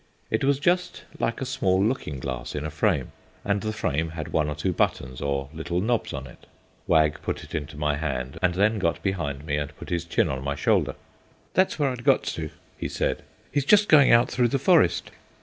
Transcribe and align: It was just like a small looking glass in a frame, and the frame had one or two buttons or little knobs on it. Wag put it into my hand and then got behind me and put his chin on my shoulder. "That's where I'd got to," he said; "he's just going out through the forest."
It 0.31 0.43
was 0.43 0.57
just 0.57 1.03
like 1.19 1.41
a 1.41 1.45
small 1.45 1.79
looking 1.85 2.17
glass 2.19 2.55
in 2.55 2.65
a 2.65 2.71
frame, 2.71 3.11
and 3.45 3.61
the 3.61 3.71
frame 3.71 4.09
had 4.09 4.29
one 4.29 4.49
or 4.49 4.55
two 4.55 4.73
buttons 4.73 5.21
or 5.21 5.49
little 5.53 5.79
knobs 5.79 6.11
on 6.11 6.25
it. 6.25 6.47
Wag 6.87 7.21
put 7.21 7.43
it 7.43 7.53
into 7.53 7.77
my 7.77 7.97
hand 7.97 8.39
and 8.41 8.55
then 8.55 8.79
got 8.79 9.03
behind 9.03 9.45
me 9.45 9.57
and 9.57 9.77
put 9.77 9.89
his 9.91 10.05
chin 10.05 10.27
on 10.27 10.43
my 10.43 10.55
shoulder. 10.55 10.95
"That's 11.53 11.77
where 11.77 11.91
I'd 11.91 12.03
got 12.03 12.23
to," 12.23 12.49
he 12.79 12.89
said; 12.89 13.21
"he's 13.51 13.63
just 13.63 13.87
going 13.87 14.11
out 14.11 14.31
through 14.31 14.47
the 14.47 14.57
forest." 14.57 15.11